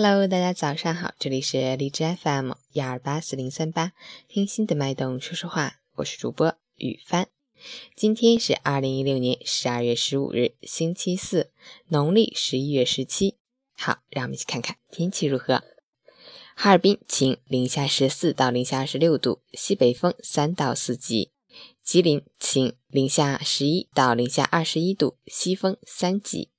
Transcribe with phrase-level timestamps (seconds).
[0.00, 3.94] Hello，大家早上好，这里是荔枝 FM 幺二八四零三八，
[4.28, 7.26] 听心的脉动说说话，我是主播雨帆。
[7.96, 11.50] 今天是二零一六年十二月十五日，星期四，
[11.88, 13.38] 农历十一月十七。
[13.76, 15.64] 好，让我们一起看看天气如何。
[16.54, 21.32] 哈尔滨晴，零下十四到零下二十六度，西北风三到四级。
[21.82, 26.50] 吉林晴，零下十一到零下二十一度，西风三级。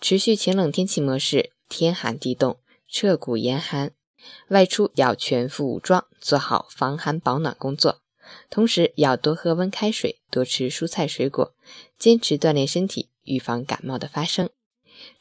[0.00, 3.92] 持续晴冷天气模式，天寒地冻，彻骨严寒，
[4.48, 8.02] 外出要全副武装，做好防寒保暖工作。
[8.50, 11.54] 同时要多喝温开水，多吃蔬菜水果，
[11.98, 14.50] 坚持锻炼身体，预防感冒的发生。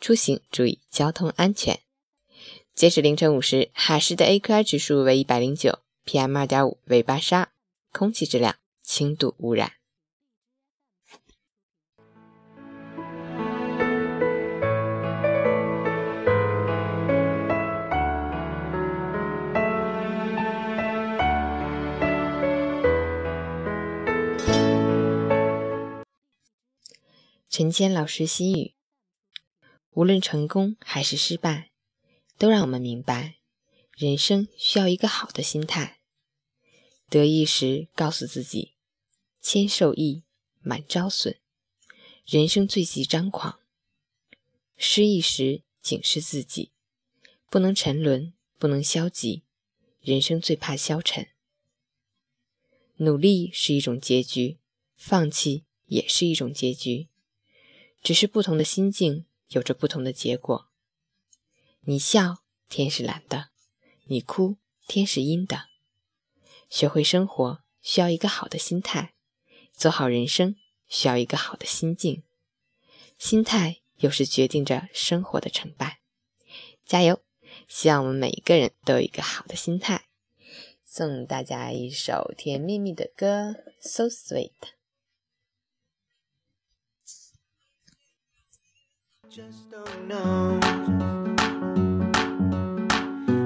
[0.02, 1.80] 出行注意交通安全。
[2.76, 7.48] 截止凌晨五时，海市的 AQI 指数为一百零九，PM 二点五为八十二，
[7.94, 9.72] 空气质量轻度污染。
[27.52, 28.76] 陈谦老师心语：
[29.90, 31.74] 无论成功还是失败，
[32.38, 33.40] 都让我们明白，
[33.98, 36.00] 人生需要一个好的心态。
[37.10, 38.76] 得意时，告诉自己
[39.44, 40.24] “谦受益，
[40.62, 41.42] 满招损”，
[42.26, 43.60] 人生最忌张狂；
[44.78, 46.72] 失意时，警示自己
[47.50, 49.44] 不能沉沦，不能消极，
[50.00, 51.28] 人生最怕消沉。
[52.96, 54.60] 努力是一种结局，
[54.96, 57.10] 放弃也是一种结局。
[58.02, 60.70] 只是不同的心境，有着不同的结果。
[61.82, 63.50] 你笑，天是蓝的；
[64.06, 65.68] 你哭，天是阴的。
[66.70, 69.14] 学会生活，需要一个好的心态；
[69.74, 70.56] 做好人生，
[70.88, 72.24] 需要一个好的心境。
[73.18, 76.00] 心态又是决定着生活的成败。
[76.86, 77.22] 加油！
[77.68, 80.08] 希望我们每一个人都有一个好的心态。
[80.86, 84.52] 送大家一首甜蜜蜜的歌，So Sweet。
[89.32, 90.60] Just don't know.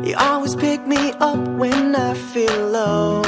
[0.04, 3.22] You always pick me up when I feel low.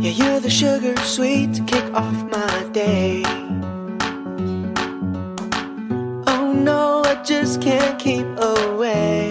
[0.00, 3.22] Yeah, you're the sugar sweet to kick off my day.
[6.26, 9.30] Oh no, I just can't keep away.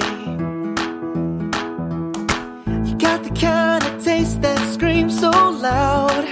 [2.87, 6.25] You got the kind of taste that screams so loud.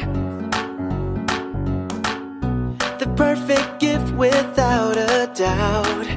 [2.98, 3.75] The perfect
[4.26, 6.08] without a doubt.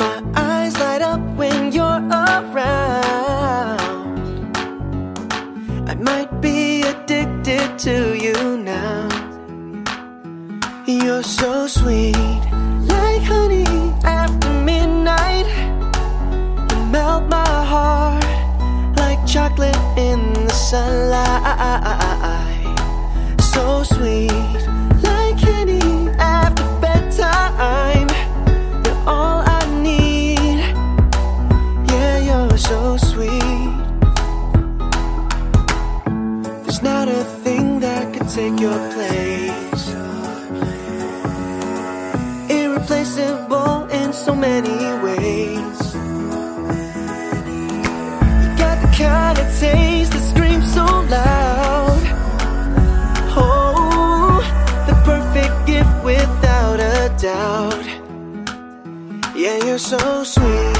[0.00, 2.56] My eyes light up when you're around.
[5.90, 8.38] I might be addicted to you
[8.74, 9.08] now.
[10.86, 12.42] You're so sweet,
[12.94, 13.68] like honey
[14.04, 15.48] after midnight.
[16.70, 18.24] You melt my heart
[19.02, 22.56] like chocolate in the sunlight
[23.56, 24.15] so sweet,
[36.76, 39.88] There's not a thing that could take your place.
[42.50, 45.94] Irreplaceable in so many ways.
[48.42, 52.02] You got the kind of taste that screams so loud.
[53.38, 54.42] Oh,
[54.86, 57.86] the perfect gift without a doubt.
[59.34, 60.76] Yeah, you're so sweet,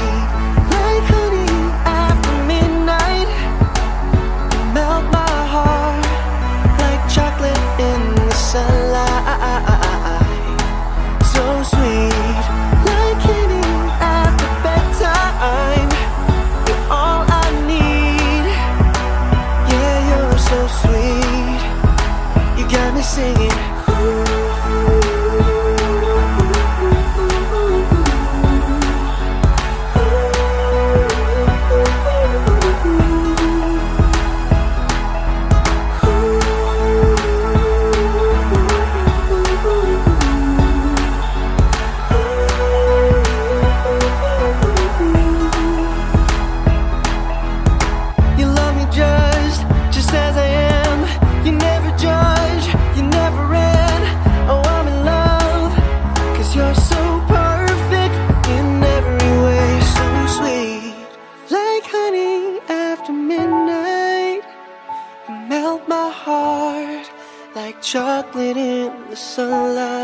[67.91, 69.95] chocolate in the sunlight.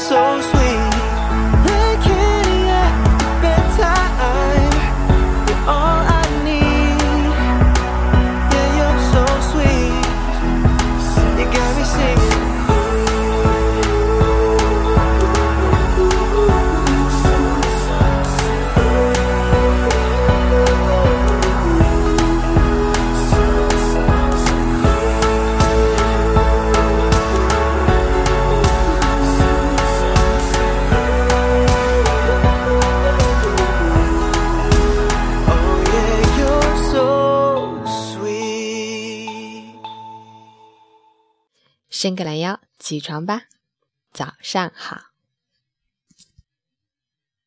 [0.00, 0.91] So sweet,
[42.02, 43.42] 伸个懒腰，起床吧，
[44.12, 45.11] 早上好。